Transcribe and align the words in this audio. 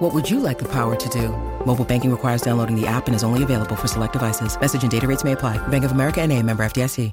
What 0.00 0.14
would 0.14 0.30
you 0.30 0.40
like 0.40 0.58
the 0.58 0.68
power 0.72 0.96
to 0.96 1.08
do? 1.10 1.28
Mobile 1.66 1.84
banking 1.84 2.10
requires 2.10 2.40
downloading 2.40 2.74
the 2.74 2.86
app 2.86 3.06
and 3.06 3.14
is 3.14 3.22
only 3.22 3.42
available 3.42 3.76
for 3.76 3.86
select 3.86 4.14
devices. 4.14 4.58
Message 4.58 4.82
and 4.82 4.90
data 4.90 5.06
rates 5.06 5.24
may 5.24 5.32
apply. 5.32 5.58
Bank 5.68 5.84
of 5.84 5.92
America 5.92 6.22
and 6.22 6.32
a 6.32 6.42
member 6.42 6.64
FDIC. 6.64 7.12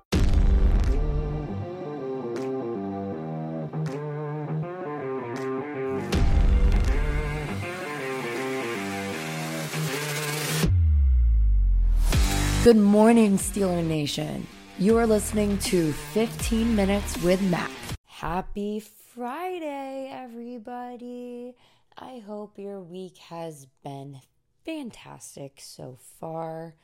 Good 12.64 12.78
morning, 12.78 13.38
Steeler 13.38 13.86
Nation. 13.86 14.48
You 14.80 14.98
are 14.98 15.06
listening 15.06 15.58
to 15.58 15.92
15 15.92 16.74
Minutes 16.74 17.22
with 17.22 17.42
Mac. 17.42 17.70
Happy 18.06 18.80
Friday, 18.80 20.10
everybody. 20.14 21.54
I 22.00 22.20
hope 22.20 22.60
your 22.60 22.80
week 22.80 23.18
has 23.18 23.66
been 23.84 24.22
fantastic 24.64 25.60
so 25.60 25.98
far. 26.20 26.76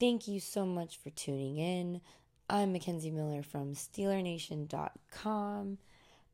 Thank 0.00 0.26
you 0.26 0.40
so 0.40 0.66
much 0.66 0.98
for 0.98 1.10
tuning 1.10 1.58
in. 1.58 2.00
I'm 2.50 2.72
Mackenzie 2.72 3.12
Miller 3.12 3.44
from 3.44 3.74
SteelerNation.com. 3.74 5.78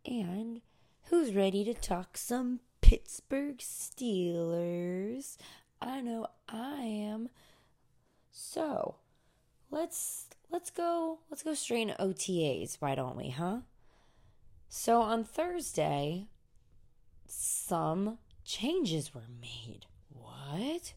And 0.07 0.63
who's 1.11 1.35
ready 1.35 1.65
to 1.65 1.75
talk 1.75 2.17
some 2.17 2.61
Pittsburgh 2.81 3.59
Steelers? 3.59 5.37
I 5.83 6.01
know 6.01 6.29
I 6.49 6.81
am. 6.81 7.29
So, 8.31 8.95
let's 9.71 10.29
let's 10.51 10.71
go 10.71 11.19
let's 11.31 11.43
go 11.43 11.53
straight 11.53 11.83
into 11.83 12.03
OTAs, 12.03 12.77
why 12.79 12.95
don't 12.95 13.17
we, 13.17 13.29
huh? 13.29 13.59
So 14.71 15.03
on 15.03 15.25
Thursday, 15.25 16.29
some 17.29 18.19
changes 18.45 19.15
were 19.15 19.29
made. 19.41 19.87
What? 20.09 20.95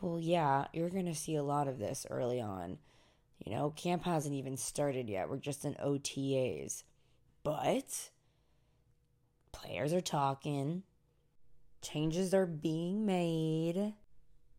Well, 0.00 0.18
yeah, 0.20 0.66
you're 0.72 0.90
going 0.90 1.06
to 1.06 1.14
see 1.14 1.36
a 1.36 1.42
lot 1.42 1.68
of 1.68 1.78
this 1.78 2.06
early 2.10 2.40
on. 2.40 2.78
You 3.44 3.54
know, 3.54 3.70
camp 3.70 4.04
hasn't 4.04 4.34
even 4.34 4.56
started 4.56 5.08
yet. 5.08 5.28
We're 5.28 5.36
just 5.36 5.64
in 5.64 5.74
OTAs. 5.74 6.84
But 7.42 8.10
players 9.52 9.92
are 9.92 10.00
talking, 10.00 10.82
changes 11.82 12.34
are 12.34 12.46
being 12.46 13.06
made, 13.06 13.94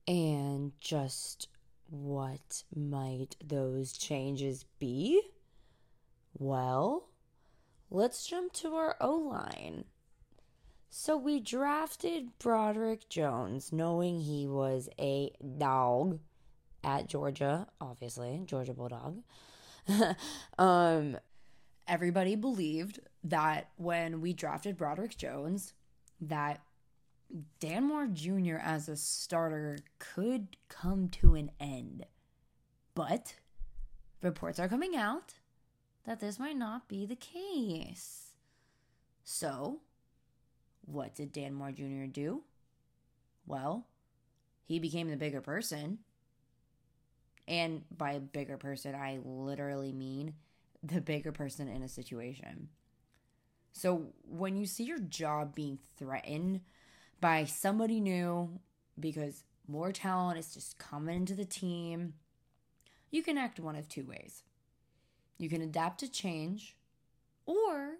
and 0.07 0.71
just 0.79 1.47
what 1.89 2.63
might 2.75 3.35
those 3.43 3.93
changes 3.93 4.65
be? 4.79 5.21
Well, 6.37 7.09
let's 7.89 8.25
jump 8.25 8.53
to 8.53 8.75
our 8.75 8.95
O 8.99 9.15
line. 9.15 9.85
So 10.93 11.15
we 11.15 11.39
drafted 11.39 12.37
Broderick 12.37 13.07
Jones 13.07 13.71
knowing 13.71 14.19
he 14.19 14.45
was 14.45 14.89
a 14.99 15.31
dog 15.57 16.19
at 16.83 17.07
Georgia, 17.07 17.65
obviously, 17.79 18.43
Georgia 18.45 18.73
Bulldog. 18.73 19.23
um 20.59 21.17
everybody 21.87 22.35
believed 22.35 22.99
that 23.23 23.69
when 23.77 24.19
we 24.19 24.33
drafted 24.33 24.75
Broderick 24.75 25.15
Jones 25.15 25.73
that 26.19 26.59
Dan 27.61 27.85
Moore 27.85 28.07
Jr. 28.07 28.57
as 28.61 28.89
a 28.89 28.97
starter 28.97 29.77
could 29.97 30.57
come 30.67 31.07
to 31.07 31.35
an 31.35 31.51
end. 31.57 32.05
But 32.95 33.35
reports 34.21 34.59
are 34.59 34.67
coming 34.67 34.97
out 34.97 35.35
that 36.03 36.19
this 36.19 36.37
might 36.37 36.57
not 36.57 36.89
be 36.89 37.05
the 37.05 37.15
case. 37.15 38.31
So, 39.23 39.79
what 40.91 41.15
did 41.15 41.31
Dan 41.31 41.53
Moore 41.53 41.71
Jr. 41.71 42.05
do? 42.11 42.43
Well, 43.45 43.87
he 44.65 44.79
became 44.79 45.09
the 45.09 45.17
bigger 45.17 45.41
person. 45.41 45.99
And 47.47 47.83
by 47.95 48.19
bigger 48.19 48.57
person, 48.57 48.95
I 48.95 49.19
literally 49.23 49.91
mean 49.91 50.35
the 50.83 51.01
bigger 51.01 51.31
person 51.31 51.67
in 51.67 51.81
a 51.81 51.89
situation. 51.89 52.69
So, 53.73 54.13
when 54.27 54.57
you 54.57 54.65
see 54.65 54.83
your 54.83 54.99
job 54.99 55.55
being 55.55 55.79
threatened, 55.97 56.61
by 57.21 57.45
somebody 57.45 58.01
new 58.01 58.59
because 58.99 59.43
more 59.67 59.91
talent 59.91 60.39
is 60.39 60.53
just 60.53 60.77
coming 60.77 61.15
into 61.15 61.35
the 61.35 61.45
team, 61.45 62.15
you 63.11 63.23
can 63.23 63.37
act 63.37 63.59
one 63.59 63.75
of 63.75 63.87
two 63.87 64.05
ways. 64.05 64.43
You 65.37 65.47
can 65.47 65.61
adapt 65.61 65.99
to 65.99 66.11
change, 66.11 66.75
or 67.45 67.93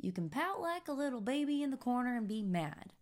you 0.00 0.12
can 0.12 0.28
pout 0.28 0.60
like 0.60 0.88
a 0.88 0.92
little 0.92 1.20
baby 1.20 1.62
in 1.62 1.70
the 1.70 1.76
corner 1.76 2.16
and 2.16 2.28
be 2.28 2.42
mad. 2.42 2.92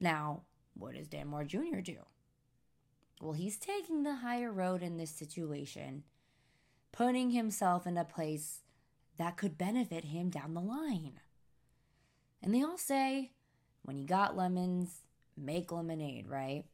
Now, 0.00 0.42
what 0.74 0.94
does 0.94 1.08
Dan 1.08 1.28
Moore 1.28 1.44
Jr. 1.44 1.80
do? 1.82 1.96
Well, 3.20 3.34
he's 3.34 3.58
taking 3.58 4.02
the 4.02 4.16
higher 4.16 4.50
road 4.50 4.82
in 4.82 4.96
this 4.96 5.10
situation, 5.10 6.04
putting 6.90 7.30
himself 7.30 7.86
in 7.86 7.98
a 7.98 8.04
place 8.04 8.62
that 9.18 9.36
could 9.36 9.58
benefit 9.58 10.04
him 10.04 10.30
down 10.30 10.54
the 10.54 10.60
line. 10.60 11.20
And 12.42 12.54
they 12.54 12.62
all 12.62 12.78
say 12.78 13.32
when 13.82 13.98
you 13.98 14.06
got 14.06 14.36
lemons, 14.36 15.02
make 15.36 15.70
lemonade, 15.70 16.28
right? 16.28 16.64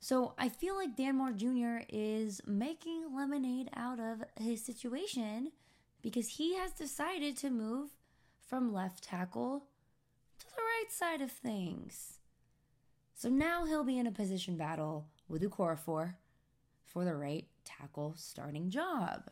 So 0.00 0.34
I 0.38 0.48
feel 0.48 0.76
like 0.76 0.96
Dan 0.96 1.16
Moore 1.16 1.32
Jr. 1.32 1.84
is 1.88 2.40
making 2.46 3.14
lemonade 3.14 3.68
out 3.74 3.98
of 3.98 4.24
his 4.40 4.64
situation 4.64 5.52
because 6.06 6.28
he 6.28 6.54
has 6.54 6.70
decided 6.70 7.36
to 7.36 7.50
move 7.50 7.90
from 8.46 8.72
left 8.72 9.02
tackle 9.02 9.64
to 10.38 10.46
the 10.46 10.62
right 10.62 10.88
side 10.88 11.20
of 11.20 11.32
things. 11.32 12.20
So 13.16 13.28
now 13.28 13.64
he'll 13.64 13.82
be 13.82 13.98
in 13.98 14.06
a 14.06 14.12
position 14.12 14.56
battle 14.56 15.08
with 15.28 15.42
Okorafor 15.42 16.14
for 16.84 17.04
the 17.04 17.16
right 17.16 17.48
tackle 17.64 18.14
starting 18.16 18.70
job. 18.70 19.30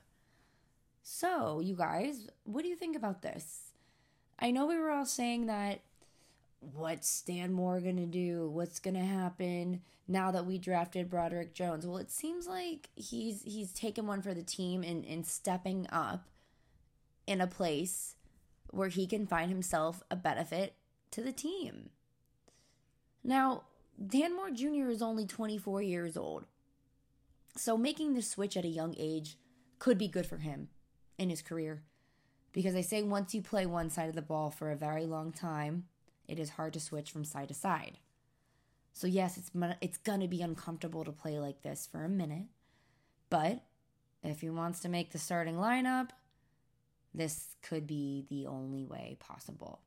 So, 1.05 1.61
you 1.61 1.77
guys, 1.77 2.27
what 2.43 2.63
do 2.63 2.69
you 2.69 2.75
think 2.75 2.97
about 2.97 3.23
this? 3.23 3.71
I 4.41 4.51
know 4.51 4.67
we 4.67 4.77
were 4.77 4.91
all 4.91 5.07
saying 5.07 5.47
that 5.47 5.79
what's 6.59 7.23
Dan 7.23 7.53
Moore 7.53 7.79
going 7.79 7.99
to 7.99 8.07
do? 8.07 8.51
What's 8.51 8.81
going 8.81 8.95
to 8.95 9.01
happen 9.01 9.83
now 10.09 10.33
that 10.33 10.45
we 10.45 10.59
drafted 10.59 11.09
Broderick 11.09 11.55
Jones? 11.55 11.87
Well, 11.87 11.99
it 11.99 12.11
seems 12.11 12.49
like 12.49 12.89
he's 12.97 13.43
he's 13.45 13.73
taken 13.73 14.09
one 14.09 14.23
for 14.23 14.35
the 14.35 14.43
team 14.43 14.83
and, 14.83 15.05
and 15.05 15.25
stepping 15.25 15.87
up 15.93 16.27
in 17.27 17.41
a 17.41 17.47
place 17.47 18.17
where 18.71 18.89
he 18.89 19.07
can 19.07 19.27
find 19.27 19.51
himself 19.51 20.03
a 20.11 20.17
benefit 20.17 20.75
to 21.11 21.23
the 21.23 21.33
team. 21.33 21.91
Now, 23.23 23.63
Dan 24.05 24.35
Moore 24.35 24.51
Jr. 24.51 24.91
is 24.91 25.03
only 25.03 25.27
24 25.27 25.83
years 25.83 26.17
old. 26.17 26.47
So 27.57 27.77
making 27.77 28.15
the 28.15 28.23
switch 28.23 28.57
at 28.57 28.65
a 28.65 28.69
young 28.69 28.95
age 28.99 29.39
could 29.79 29.97
be 29.97 30.09
good 30.09 30.27
for 30.27 30.39
him 30.39 30.69
in 31.19 31.31
his 31.31 31.43
career. 31.43 31.85
Because 32.53 32.75
I 32.75 32.81
say 32.81 33.03
once 33.03 33.35
you 33.35 33.43
play 33.43 33.67
one 33.67 33.91
side 33.91 34.09
of 34.09 34.15
the 34.15 34.23
ball 34.23 34.51
for 34.51 34.71
a 34.71 34.77
very 34.77 35.07
long 35.07 35.33
time, 35.33 35.85
it 36.27 36.39
is 36.39 36.51
hard 36.51 36.73
to 36.75 36.81
switch 36.81 37.11
from 37.11 37.25
side 37.25 37.49
to 37.49 37.55
side. 37.55 37.99
So 38.93 39.07
yes, 39.07 39.37
it's 39.37 39.51
it's 39.81 39.99
to 39.99 40.29
be 40.29 40.41
uncomfortable 40.41 41.05
to 41.05 41.13
play 41.13 41.39
like 41.39 41.63
this 41.63 41.89
for 41.91 42.05
a 42.05 42.09
minute, 42.09 42.47
but 43.29 43.65
if 44.23 44.41
he 44.41 44.51
wants 44.51 44.81
to 44.81 44.89
make 44.89 45.11
the 45.11 45.19
starting 45.19 45.57
lineup, 45.57 46.11
this 47.15 47.57
could 47.63 47.87
be 47.87 48.27
the 48.29 48.47
only 48.47 48.85
way 48.85 49.17
possible. 49.21 49.81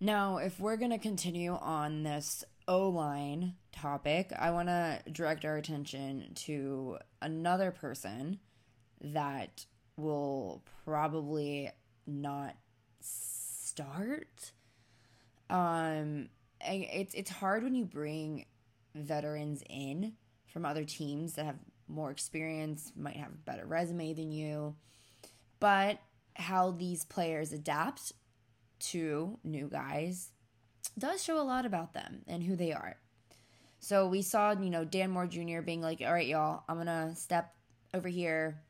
Now, 0.00 0.38
if 0.38 0.60
we're 0.60 0.76
going 0.76 0.90
to 0.90 0.98
continue 0.98 1.54
on 1.54 2.02
this 2.02 2.44
O 2.66 2.88
line 2.88 3.54
topic, 3.72 4.32
I 4.38 4.50
want 4.50 4.68
to 4.68 5.00
direct 5.10 5.44
our 5.44 5.56
attention 5.56 6.32
to 6.46 6.98
another 7.20 7.70
person 7.70 8.38
that 9.00 9.66
will 9.96 10.62
probably 10.84 11.70
not 12.06 12.56
start 13.00 14.52
um, 15.50 16.28
it's 16.60 17.14
it's 17.14 17.30
hard 17.30 17.62
when 17.62 17.74
you 17.74 17.84
bring 17.84 18.46
veterans 18.94 19.62
in 19.68 20.14
from 20.46 20.64
other 20.64 20.84
teams 20.84 21.34
that 21.34 21.46
have 21.46 21.58
more 21.86 22.10
experience, 22.10 22.92
might 22.96 23.16
have 23.16 23.30
a 23.30 23.50
better 23.50 23.64
resume 23.64 24.12
than 24.12 24.30
you, 24.30 24.74
but 25.60 25.98
how 26.38 26.70
these 26.70 27.04
players 27.04 27.52
adapt 27.52 28.12
to 28.80 29.38
new 29.44 29.68
guys 29.68 30.30
does 30.98 31.22
show 31.22 31.40
a 31.40 31.42
lot 31.42 31.66
about 31.66 31.94
them 31.94 32.22
and 32.26 32.42
who 32.42 32.56
they 32.56 32.72
are. 32.72 32.96
So 33.80 34.08
we 34.08 34.22
saw, 34.22 34.52
you 34.52 34.70
know, 34.70 34.84
Dan 34.84 35.10
Moore 35.10 35.26
Jr. 35.26 35.60
being 35.60 35.80
like, 35.80 36.00
all 36.00 36.12
right, 36.12 36.26
y'all, 36.26 36.64
I'm 36.68 36.76
going 36.76 36.86
to 36.86 37.14
step 37.14 37.54
over 37.94 38.08
here 38.08 38.62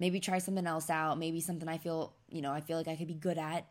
maybe 0.00 0.18
try 0.18 0.38
something 0.38 0.66
else 0.66 0.90
out, 0.90 1.18
maybe 1.18 1.40
something 1.40 1.68
I 1.68 1.78
feel, 1.78 2.14
you 2.28 2.42
know, 2.42 2.52
I 2.52 2.60
feel 2.60 2.76
like 2.76 2.88
I 2.88 2.96
could 2.96 3.06
be 3.06 3.14
good 3.14 3.38
at. 3.38 3.66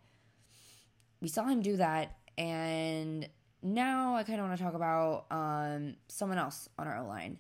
We 1.22 1.28
saw 1.28 1.44
him 1.44 1.62
do 1.62 1.78
that 1.78 2.16
and 2.38 3.28
now 3.62 4.16
I 4.16 4.24
kind 4.24 4.40
of 4.40 4.48
want 4.48 4.58
to 4.58 4.64
talk 4.64 4.74
about 4.74 5.26
um, 5.32 5.96
someone 6.08 6.38
else 6.38 6.68
on 6.78 6.88
our 6.88 7.04
line, 7.04 7.38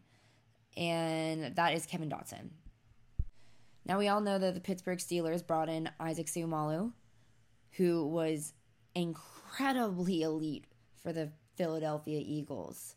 and 0.77 1.55
that 1.55 1.73
is 1.73 1.85
Kevin 1.85 2.09
Dotson. 2.09 2.49
Now 3.85 3.97
we 3.97 4.07
all 4.07 4.21
know 4.21 4.39
that 4.39 4.53
the 4.53 4.61
Pittsburgh 4.61 4.99
Steelers 4.99 5.45
brought 5.45 5.69
in 5.69 5.89
Isaac 5.99 6.27
Seumalo, 6.27 6.93
who 7.71 8.05
was 8.05 8.53
incredibly 8.95 10.21
elite 10.21 10.65
for 11.01 11.11
the 11.11 11.31
Philadelphia 11.55 12.21
Eagles 12.23 12.95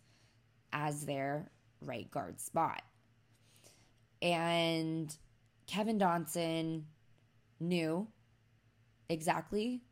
as 0.73 1.07
their 1.07 1.51
right 1.81 2.11
guard 2.11 2.41
spot. 2.41 2.83
And 4.23 5.15
Kevin 5.67 5.99
Dotson 5.99 6.83
knew 7.59 8.07
exactly 9.09 9.83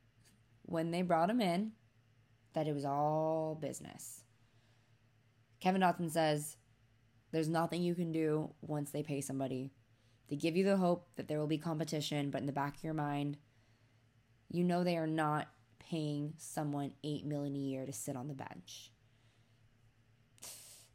when 0.63 0.91
they 0.91 1.03
brought 1.03 1.31
him 1.31 1.41
in 1.41 1.73
that 2.55 2.69
it 2.69 2.75
was 2.75 2.85
all 2.85 3.59
business. 3.61 4.23
Kevin 5.61 5.83
Dotson 5.83 6.11
says 6.11 6.57
there's 7.33 7.49
nothing 7.49 7.83
you 7.83 7.95
can 7.95 8.13
do 8.13 8.55
once 8.61 8.91
they 8.91 9.03
pay 9.03 9.21
somebody. 9.21 9.73
They 10.29 10.37
give 10.37 10.57
you 10.57 10.65
the 10.65 10.77
hope 10.77 11.09
that 11.17 11.29
there 11.29 11.39
will 11.39 11.47
be 11.47 11.59
competition, 11.59 12.31
but 12.31 12.41
in 12.41 12.47
the 12.47 12.53
back 12.53 12.77
of 12.77 12.85
your 12.85 12.95
mind, 12.95 13.37
you 14.51 14.65
know 14.65 14.85
they 14.85 14.97
are 14.97 15.07
not 15.07 15.49
paying 15.79 16.35
someone 16.39 16.93
8 17.03 17.27
million 17.27 17.55
a 17.55 17.59
year 17.59 17.87
to 17.87 17.93
sit 17.93 18.17
on 18.17 18.29
the 18.29 18.35
bench. 18.35 18.91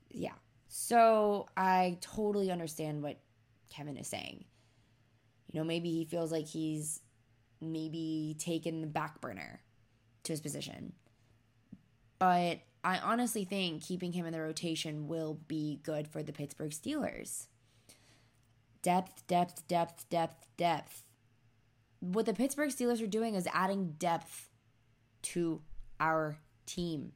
Yeah. 0.10 0.34
So 0.68 1.48
I 1.56 1.98
totally 2.02 2.52
understand 2.52 3.04
what 3.04 3.20
Kevin 3.70 3.98
is 3.98 4.08
saying. 4.08 4.46
You 5.52 5.60
know, 5.60 5.66
maybe 5.66 5.92
he 5.92 6.06
feels 6.06 6.31
like 6.31 6.48
he's 6.48 7.02
maybe 7.62 8.36
taken 8.40 8.81
the 8.81 8.88
back 8.88 9.22
burner 9.22 9.62
to 10.24 10.34
his 10.34 10.42
position. 10.42 10.94
But 12.18 12.60
I 12.84 13.00
honestly 13.00 13.46
think 13.46 13.84
keeping 13.84 14.14
him 14.14 14.26
in 14.26 14.34
the 14.34 14.42
rotation 14.42 15.08
will 15.08 15.40
be 15.48 15.80
good 15.84 16.08
for 16.08 16.24
the 16.24 16.34
Pittsburgh 16.34 16.72
Steelers. 16.72 17.48
Depth, 18.81 19.28
depth, 19.28 19.68
depth, 19.68 20.10
depth, 20.10 20.48
depth. 20.58 21.04
What 22.00 22.26
the 22.26 22.34
Pittsburgh 22.34 22.70
Steelers 22.70 23.04
are 23.04 23.08
doing 23.08 23.36
is 23.36 23.48
adding 23.54 23.96
depth 23.98 24.50
to 25.24 25.62
our 26.00 26.38
team. 26.66 27.12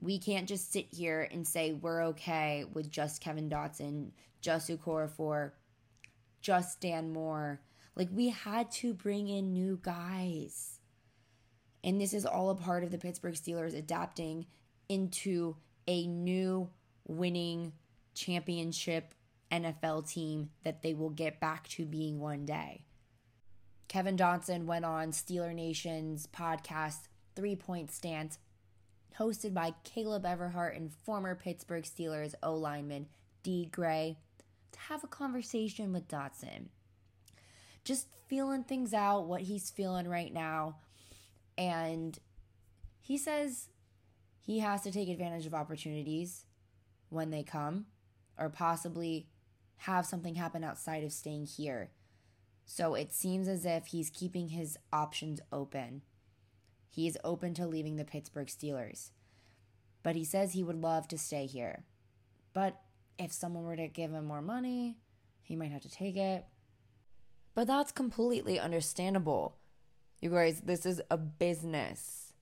We 0.00 0.18
can't 0.18 0.48
just 0.48 0.72
sit 0.72 0.86
here 0.90 1.28
and 1.30 1.46
say 1.46 1.72
we're 1.72 2.04
okay 2.08 2.64
with 2.72 2.90
just 2.90 3.22
Kevin 3.22 3.48
Dotson, 3.48 4.10
just 4.40 4.68
Okorafor, 4.68 5.52
just 6.40 6.80
Dan 6.80 7.12
Moore. 7.12 7.60
Like 7.96 8.08
we 8.12 8.28
had 8.28 8.70
to 8.72 8.94
bring 8.94 9.28
in 9.28 9.52
new 9.52 9.78
guys. 9.82 10.80
And 11.82 12.00
this 12.00 12.12
is 12.12 12.26
all 12.26 12.50
a 12.50 12.54
part 12.54 12.84
of 12.84 12.90
the 12.90 12.98
Pittsburgh 12.98 13.34
Steelers 13.34 13.76
adapting 13.76 14.46
into 14.88 15.56
a 15.86 16.06
new 16.06 16.68
winning 17.06 17.72
championship 18.14 19.14
NFL 19.50 20.08
team 20.10 20.50
that 20.64 20.82
they 20.82 20.94
will 20.94 21.10
get 21.10 21.40
back 21.40 21.68
to 21.68 21.84
being 21.84 22.20
one 22.20 22.44
day. 22.44 22.84
Kevin 23.88 24.16
Dotson 24.16 24.66
went 24.66 24.84
on 24.84 25.10
Steeler 25.10 25.54
Nation's 25.54 26.28
podcast, 26.28 27.08
Three 27.34 27.56
Point 27.56 27.90
Stance, 27.90 28.38
hosted 29.18 29.52
by 29.52 29.74
Caleb 29.82 30.24
Everhart 30.24 30.76
and 30.76 30.92
former 30.92 31.34
Pittsburgh 31.34 31.84
Steelers 31.84 32.34
O 32.42 32.54
lineman 32.54 33.08
D. 33.42 33.68
Gray, 33.70 34.18
to 34.72 34.78
have 34.78 35.02
a 35.02 35.08
conversation 35.08 35.92
with 35.92 36.06
Dotson. 36.06 36.68
Just 37.84 38.06
feeling 38.28 38.62
things 38.62 38.94
out, 38.94 39.26
what 39.26 39.40
he's 39.42 39.70
feeling 39.70 40.06
right 40.06 40.32
now, 40.32 40.76
and 41.58 42.18
he 43.00 43.18
says 43.18 43.70
he 44.40 44.60
has 44.60 44.82
to 44.82 44.92
take 44.92 45.08
advantage 45.08 45.46
of 45.46 45.54
opportunities 45.54 46.44
when 47.08 47.30
they 47.30 47.42
come, 47.42 47.86
or 48.38 48.48
possibly 48.48 49.26
have 49.84 50.04
something 50.04 50.34
happen 50.34 50.62
outside 50.62 51.02
of 51.02 51.12
staying 51.12 51.46
here. 51.46 51.90
So 52.66 52.94
it 52.94 53.12
seems 53.12 53.48
as 53.48 53.64
if 53.64 53.86
he's 53.86 54.10
keeping 54.10 54.50
his 54.50 54.78
options 54.92 55.40
open. 55.50 56.02
He 56.88 57.06
is 57.06 57.18
open 57.24 57.54
to 57.54 57.66
leaving 57.66 57.96
the 57.96 58.04
Pittsburgh 58.04 58.48
Steelers. 58.48 59.10
But 60.02 60.16
he 60.16 60.24
says 60.24 60.52
he 60.52 60.62
would 60.62 60.80
love 60.80 61.08
to 61.08 61.18
stay 61.18 61.46
here. 61.46 61.84
But 62.52 62.80
if 63.18 63.32
someone 63.32 63.64
were 63.64 63.76
to 63.76 63.88
give 63.88 64.12
him 64.12 64.26
more 64.26 64.42
money, 64.42 64.98
he 65.42 65.56
might 65.56 65.72
have 65.72 65.82
to 65.82 65.90
take 65.90 66.16
it. 66.16 66.44
But 67.54 67.66
that's 67.66 67.92
completely 67.92 68.60
understandable. 68.60 69.56
You 70.20 70.30
guys, 70.30 70.60
this 70.60 70.84
is 70.84 71.00
a 71.10 71.16
business. 71.16 72.32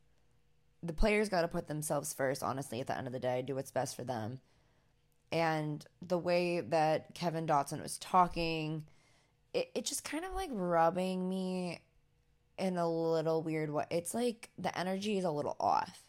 The 0.83 0.93
players 0.93 1.29
got 1.29 1.43
to 1.43 1.49
put 1.49 1.69
themselves 1.69 2.13
first, 2.13 2.43
honestly, 2.43 2.81
at 2.81 2.89
the 2.89 2.97
end 2.97 3.07
of 3.07 3.13
the 3.13 3.21
day, 3.21 3.43
do 3.43 3.55
what's 3.55 3.71
best 3.71 3.97
for 3.97 4.05
them. 4.05 4.41
And 5.31 5.85
the 6.01 6.19
way 6.19 6.61
that 6.61 7.15
Kevin 7.15 7.47
Dotson 7.47 7.83
was 7.83 7.99
talking, 7.99 8.85
it, 9.53 9.71
it 9.75 9.85
just 9.85 10.05
kind 10.05 10.25
of 10.25 10.35
like 10.35 10.51
rubbing 10.53 11.29
me 11.29 11.81
in 12.59 12.77
a 12.77 12.89
little 12.89 13.43
weird 13.43 13.71
way. 13.71 13.85
It's 13.91 14.15
like 14.15 14.51
the 14.59 14.77
energy 14.79 15.19
is 15.19 15.25
a 15.25 15.31
little 15.31 15.57
off. 15.61 16.03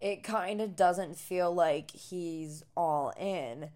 It 0.00 0.22
kind 0.22 0.60
of 0.60 0.76
doesn't 0.76 1.18
feel 1.18 1.52
like 1.52 1.90
he's 1.90 2.64
all 2.76 3.12
in. 3.18 3.70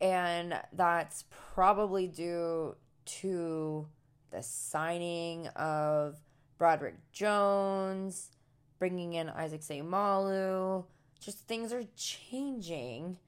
And 0.00 0.58
that's 0.72 1.24
probably 1.54 2.06
due 2.06 2.76
to 3.04 3.86
the 4.30 4.42
signing 4.42 5.48
of 5.48 6.16
Broderick 6.56 6.96
Jones, 7.12 8.30
bringing 8.78 9.12
in 9.12 9.28
Isaac 9.28 9.60
Seumalo. 9.60 10.86
Just 11.20 11.40
things 11.40 11.72
are 11.72 11.84
changing, 11.96 13.18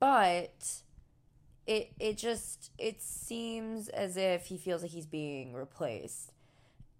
but 0.00 0.82
it 1.66 1.92
it 2.00 2.16
just 2.16 2.72
it 2.78 3.00
seems 3.00 3.88
as 3.88 4.16
if 4.16 4.46
he 4.46 4.56
feels 4.56 4.82
like 4.82 4.90
he's 4.90 5.06
being 5.06 5.52
replaced, 5.54 6.32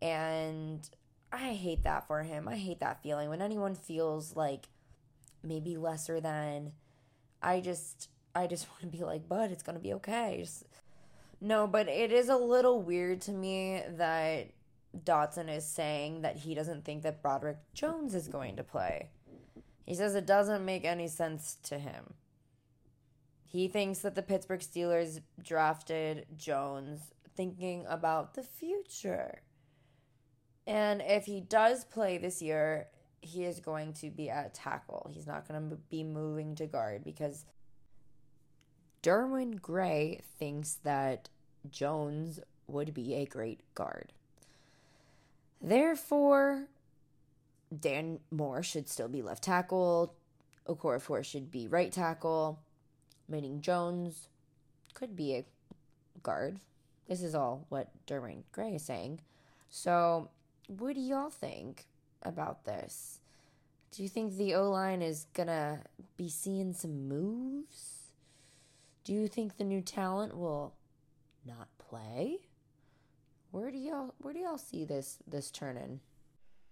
and 0.01 0.89
I 1.33 1.55
hate 1.55 1.83
that 1.85 2.07
for 2.07 2.23
him. 2.23 2.47
I 2.47 2.57
hate 2.57 2.81
that 2.81 3.03
feeling 3.03 3.29
when 3.31 3.43
anyone 3.43 3.75
feels 3.75 4.37
like 4.37 4.69
maybe 5.43 5.77
lesser 5.77 6.21
than. 6.21 6.73
I 7.43 7.61
just 7.61 8.11
I 8.35 8.47
just 8.47 8.69
want 8.71 8.83
to 8.83 8.87
be 8.99 9.03
like, 9.03 9.29
bud, 9.29 9.51
it's 9.51 9.63
gonna 9.63 9.79
be 9.79 9.95
okay. 9.95 10.37
Just, 10.41 10.65
no, 11.41 11.67
but 11.67 11.89
it 11.89 12.13
is 12.13 12.29
a 12.29 12.37
little 12.37 12.83
weird 12.83 13.23
to 13.23 13.33
me 13.33 13.83
that 13.97 14.49
Dotson 15.05 15.55
is 15.55 15.67
saying 15.67 16.23
that 16.23 16.37
he 16.37 16.55
doesn't 16.55 16.85
think 16.85 17.03
that 17.03 17.23
Broderick 17.23 17.59
Jones 17.73 18.15
is 18.15 18.29
going 18.29 18.57
to 18.57 18.63
play. 18.63 19.09
He 19.87 19.95
says 19.95 20.15
it 20.15 20.27
doesn't 20.27 20.65
make 20.65 20.85
any 20.85 21.09
sense 21.09 21.57
to 21.65 21.79
him. 21.79 22.15
He 23.51 23.67
thinks 23.67 23.99
that 24.01 24.15
the 24.15 24.23
Pittsburgh 24.23 24.61
Steelers 24.61 25.21
drafted 25.43 26.25
Jones 26.37 27.01
thinking 27.37 27.85
about 27.89 28.35
the 28.35 28.45
future. 28.45 29.43
And 30.69 31.03
if 31.05 31.25
he 31.25 31.41
does 31.41 31.85
play 31.85 32.17
this 32.17 32.41
year, 32.41 32.87
he 33.23 33.45
is 33.45 33.59
going 33.59 33.95
to 33.95 34.11
be 34.11 34.31
at 34.31 34.55
tackle. 34.55 35.11
He's 35.13 35.27
not 35.27 35.49
going 35.49 35.69
to 35.69 35.77
be 35.91 36.05
moving 36.05 36.55
to 36.55 36.67
guard 36.67 37.03
because 37.03 37.45
Derwin 39.03 39.61
Gray 39.61 40.21
thinks 40.39 40.75
that 40.85 41.29
Jones 41.69 42.39
would 42.69 42.95
be 42.95 43.15
a 43.15 43.27
great 43.27 43.63
guard. 43.75 44.13
Therefore, 45.61 46.69
Dan 47.77 48.21
Moore 48.31 48.63
should 48.63 48.89
still 48.89 49.09
be 49.09 49.23
left 49.23 49.43
tackle. 49.43 50.15
Okorafor 50.69 51.25
should 51.25 51.51
be 51.51 51.67
right 51.67 51.91
tackle. 51.91 52.61
Manning 53.31 53.61
Jones 53.61 54.29
could 54.95 55.15
be 55.17 55.35
a 55.35 55.45
guard. 56.23 56.59
This 57.09 57.23
is 57.23 57.35
all 57.35 57.67
what 57.69 57.89
Derwin 58.07 58.43
Gray 58.53 58.75
is 58.75 58.85
saying. 58.85 59.21
So, 59.69 60.31
what 60.67 60.95
do 60.95 61.01
y'all 61.01 61.31
think 61.31 61.87
about 62.23 62.65
this? 62.65 63.21
Do 63.93 64.03
you 64.03 64.09
think 64.09 64.37
the 64.37 64.55
O 64.55 64.71
line 64.71 65.03
is 65.03 65.27
gonna 65.35 65.81
be 66.17 66.29
seeing 66.29 66.73
some 66.73 67.09
moves? 67.09 68.13
Do 69.05 69.13
you 69.13 69.27
think 69.27 69.57
the 69.57 69.65
new 69.65 69.81
talent 69.81 70.37
will 70.37 70.75
not 71.47 71.69
play? 71.79 72.39
Where 73.51 73.71
do 73.71 73.79
y'all 73.79 74.15
where 74.19 74.33
do 74.33 74.41
y'all 74.41 74.59
see 74.59 74.85
this 74.85 75.19
this 75.27 75.51
turning? 75.51 76.01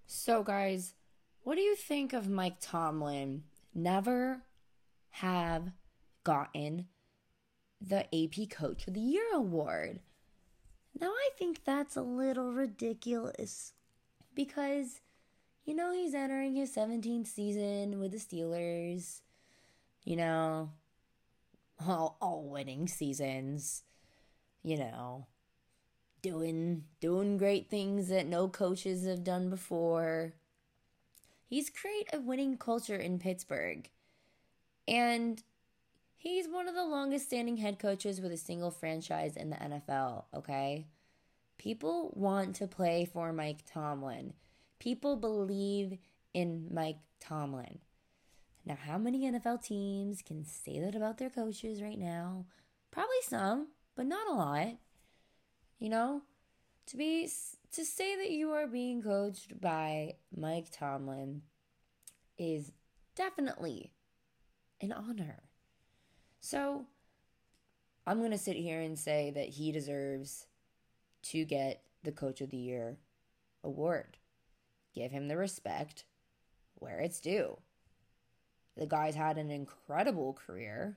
So 0.07 0.43
guys, 0.43 0.95
what 1.43 1.57
do 1.57 1.61
you 1.61 1.75
think 1.75 2.12
of 2.12 2.29
Mike 2.29 2.59
Tomlin 2.61 3.43
never 3.75 4.43
have 5.11 5.73
gotten 6.25 6.87
the 7.80 8.04
AP 8.14 8.50
Coach 8.50 8.87
of 8.88 8.94
the 8.94 9.00
Year 9.00 9.26
award? 9.34 10.00
Now 10.98 11.08
I 11.10 11.30
think 11.38 11.64
that's 11.64 11.96
a 11.96 12.02
little 12.02 12.52
ridiculous 12.52 13.72
because 14.34 15.00
you 15.64 15.75
know 15.75 15.92
he's 15.92 16.14
entering 16.14 16.56
his 16.56 16.75
17th 16.75 17.26
season 17.26 18.00
with 18.00 18.12
the 18.12 18.18
Steelers. 18.18 19.20
You 20.04 20.16
know, 20.16 20.70
all, 21.87 22.16
all 22.20 22.42
winning 22.44 22.88
seasons. 22.88 23.82
you 24.62 24.76
know, 24.76 25.26
doing 26.22 26.84
doing 27.00 27.38
great 27.38 27.70
things 27.70 28.08
that 28.08 28.26
no 28.26 28.48
coaches 28.48 29.06
have 29.06 29.25
done 29.25 29.50
before. 29.50 30.34
He's 31.46 31.70
create 31.70 32.08
a 32.12 32.20
winning 32.20 32.56
culture 32.58 32.96
in 32.96 33.18
Pittsburgh. 33.18 33.88
And 34.87 35.42
he's 36.18 36.48
one 36.48 36.68
of 36.68 36.75
the 36.75 36.84
longest 36.84 37.26
standing 37.26 37.56
head 37.56 37.78
coaches 37.78 38.20
with 38.20 38.32
a 38.32 38.37
single 38.37 38.72
franchise 38.72 39.37
in 39.37 39.50
the 39.50 39.56
NFL, 39.56 40.25
okay? 40.34 40.87
People 41.56 42.12
want 42.14 42.56
to 42.56 42.66
play 42.66 43.08
for 43.10 43.32
Mike 43.32 43.64
Tomlin. 43.64 44.34
People 44.80 45.16
believe 45.16 45.96
in 46.34 46.68
Mike 46.72 46.98
Tomlin. 47.20 47.78
Now, 48.66 48.76
how 48.84 48.98
many 48.98 49.30
NFL 49.30 49.62
teams 49.62 50.20
can 50.20 50.44
say 50.44 50.80
that 50.80 50.94
about 50.94 51.18
their 51.18 51.30
coaches 51.30 51.80
right 51.80 51.98
now? 51.98 52.44
Probably 52.90 53.22
some, 53.22 53.68
but 53.94 54.06
not 54.06 54.28
a 54.28 54.34
lot. 54.34 54.76
You 55.78 55.88
know, 55.88 56.22
to 56.87 56.96
be 56.96 57.28
to 57.72 57.84
say 57.84 58.16
that 58.16 58.30
you 58.30 58.50
are 58.50 58.66
being 58.66 59.02
coached 59.02 59.60
by 59.60 60.14
Mike 60.37 60.66
Tomlin 60.70 61.42
is 62.37 62.72
definitely 63.14 63.92
an 64.80 64.92
honor. 64.92 65.48
So, 66.40 66.87
I'm 68.07 68.18
going 68.18 68.30
to 68.30 68.38
sit 68.38 68.57
here 68.57 68.80
and 68.80 68.99
say 68.99 69.30
that 69.35 69.49
he 69.50 69.73
deserves 69.73 70.47
to 71.25 71.45
get 71.45 71.83
the 72.02 72.12
coach 72.12 72.40
of 72.40 72.50
the 72.50 72.57
year 72.57 72.97
award. 73.62 74.16
Give 74.95 75.11
him 75.11 75.28
the 75.28 75.37
respect 75.37 76.04
where 76.76 77.00
it's 77.00 77.21
due. 77.21 77.59
The 78.76 78.87
guy's 78.87 79.14
had 79.14 79.37
an 79.37 79.50
incredible 79.50 80.33
career. 80.33 80.97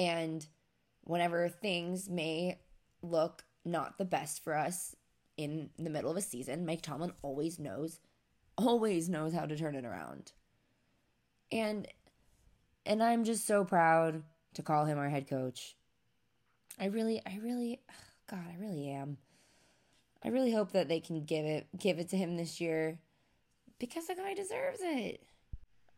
And 0.00 0.46
whenever 1.04 1.50
things 1.50 2.08
may 2.08 2.58
look 3.02 3.44
not 3.66 3.98
the 3.98 4.06
best 4.06 4.42
for 4.42 4.56
us 4.56 4.96
in 5.36 5.68
the 5.78 5.90
middle 5.90 6.10
of 6.10 6.16
a 6.16 6.22
season, 6.22 6.64
Mike 6.64 6.80
Tomlin 6.80 7.12
always 7.20 7.58
knows, 7.58 8.00
always 8.56 9.10
knows 9.10 9.34
how 9.34 9.44
to 9.44 9.58
turn 9.58 9.74
it 9.74 9.84
around. 9.84 10.32
And 11.52 11.86
and 12.86 13.02
I'm 13.02 13.24
just 13.24 13.46
so 13.46 13.62
proud 13.62 14.22
to 14.54 14.62
call 14.62 14.86
him 14.86 14.96
our 14.96 15.10
head 15.10 15.28
coach. 15.28 15.76
I 16.78 16.86
really 16.86 17.20
I 17.26 17.38
really 17.42 17.82
god, 18.30 18.46
I 18.50 18.58
really 18.58 18.88
am. 18.88 19.18
I 20.24 20.28
really 20.28 20.52
hope 20.52 20.72
that 20.72 20.88
they 20.88 21.00
can 21.00 21.26
give 21.26 21.44
it 21.44 21.66
give 21.78 21.98
it 21.98 22.08
to 22.08 22.16
him 22.16 22.38
this 22.38 22.58
year 22.58 22.98
because 23.78 24.06
the 24.06 24.14
guy 24.14 24.32
deserves 24.32 24.80
it. 24.80 25.22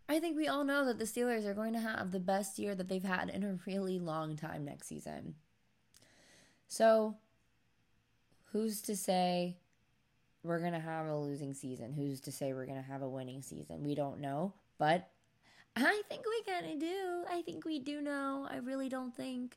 I 0.08 0.18
think 0.18 0.36
we 0.36 0.48
all 0.48 0.64
know 0.64 0.84
that 0.86 0.98
the 0.98 1.04
Steelers 1.04 1.46
are 1.46 1.54
going 1.54 1.72
to 1.72 1.80
have 1.80 2.10
the 2.10 2.20
best 2.20 2.58
year 2.58 2.74
that 2.74 2.88
they've 2.88 3.02
had 3.02 3.30
in 3.30 3.44
a 3.44 3.58
really 3.66 3.98
long 3.98 4.36
time 4.36 4.64
next 4.64 4.88
season. 4.88 5.34
So, 6.68 7.16
who's 8.52 8.80
to 8.82 8.96
say 8.96 9.56
we're 10.42 10.58
going 10.58 10.72
to 10.72 10.80
have 10.80 11.06
a 11.06 11.16
losing 11.16 11.54
season? 11.54 11.92
Who's 11.92 12.20
to 12.22 12.32
say 12.32 12.52
we're 12.52 12.66
going 12.66 12.82
to 12.82 12.90
have 12.90 13.02
a 13.02 13.08
winning 13.08 13.42
season? 13.42 13.84
We 13.84 13.94
don't 13.94 14.20
know, 14.20 14.54
but 14.78 15.08
I 15.76 16.02
think 16.08 16.24
we 16.26 16.52
kind 16.52 16.72
of 16.72 16.78
do. 16.80 17.24
I 17.30 17.42
think 17.42 17.64
we 17.64 17.78
do 17.78 18.00
know. 18.02 18.46
I 18.50 18.56
really 18.56 18.88
don't 18.88 19.14
think 19.14 19.56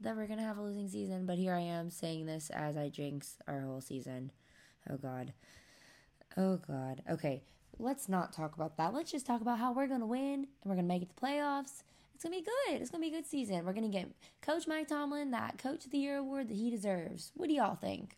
that 0.00 0.16
we're 0.16 0.26
going 0.26 0.38
to 0.38 0.44
have 0.44 0.58
a 0.58 0.62
losing 0.62 0.88
season, 0.88 1.26
but 1.26 1.38
here 1.38 1.54
I 1.54 1.60
am 1.60 1.90
saying 1.90 2.26
this 2.26 2.50
as 2.50 2.76
I 2.76 2.88
jinx 2.88 3.38
our 3.48 3.60
whole 3.62 3.80
season. 3.80 4.30
Oh, 4.88 4.96
God. 4.96 5.32
Oh, 6.36 6.56
God. 6.56 7.02
Okay 7.10 7.42
let's 7.78 8.08
not 8.08 8.32
talk 8.32 8.54
about 8.54 8.76
that. 8.76 8.92
Let's 8.92 9.10
just 9.10 9.26
talk 9.26 9.40
about 9.40 9.58
how 9.58 9.72
we're 9.72 9.86
going 9.86 10.00
to 10.00 10.06
win 10.06 10.34
and 10.34 10.46
we're 10.64 10.74
going 10.74 10.86
to 10.86 10.94
make 10.94 11.02
it 11.02 11.08
to 11.10 11.14
the 11.14 11.20
playoffs. 11.20 11.82
It's 12.14 12.24
going 12.24 12.34
to 12.34 12.40
be 12.40 12.44
good. 12.44 12.80
It's 12.80 12.90
going 12.90 13.02
to 13.02 13.10
be 13.10 13.14
a 13.14 13.18
good 13.18 13.28
season. 13.28 13.64
We're 13.64 13.72
going 13.72 13.90
to 13.90 13.96
get 13.96 14.08
Coach 14.42 14.66
Mike 14.66 14.88
Tomlin 14.88 15.30
that 15.30 15.58
Coach 15.58 15.84
of 15.84 15.92
the 15.92 15.98
Year 15.98 16.16
award 16.16 16.48
that 16.48 16.56
he 16.56 16.70
deserves. 16.70 17.30
What 17.34 17.48
do 17.48 17.54
y'all 17.54 17.76
think? 17.76 18.16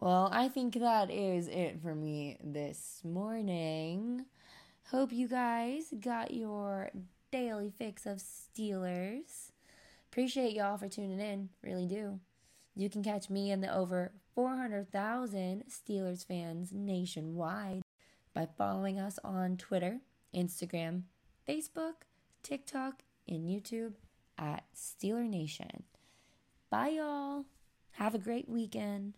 Well, 0.00 0.28
I 0.32 0.48
think 0.48 0.74
that 0.74 1.10
is 1.10 1.48
it 1.48 1.80
for 1.82 1.94
me 1.94 2.38
this 2.42 3.00
morning. 3.04 4.26
Hope 4.90 5.12
you 5.12 5.26
guys 5.26 5.92
got 6.00 6.32
your 6.32 6.90
daily 7.32 7.70
fix 7.76 8.06
of 8.06 8.18
Steelers. 8.18 9.50
Appreciate 10.10 10.54
y'all 10.54 10.78
for 10.78 10.88
tuning 10.88 11.20
in. 11.20 11.48
Really 11.62 11.86
do. 11.86 12.20
You 12.78 12.90
can 12.90 13.02
catch 13.02 13.30
me 13.30 13.50
and 13.50 13.64
the 13.64 13.74
over 13.74 14.12
400,000 14.34 15.64
Steelers 15.70 16.26
fans 16.26 16.72
nationwide 16.74 17.80
by 18.34 18.46
following 18.58 19.00
us 19.00 19.18
on 19.24 19.56
Twitter, 19.56 20.00
Instagram, 20.34 21.04
Facebook, 21.48 22.04
TikTok, 22.42 23.02
and 23.26 23.46
YouTube 23.46 23.94
at 24.36 24.64
Steeler 24.76 25.26
Nation. 25.26 25.84
Bye, 26.68 26.88
y'all. 26.98 27.46
Have 27.92 28.14
a 28.14 28.18
great 28.18 28.46
weekend. 28.46 29.14